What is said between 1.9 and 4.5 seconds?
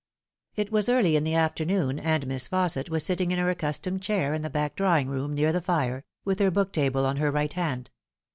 and Miss Fausset was sitting in her accustomed chair in the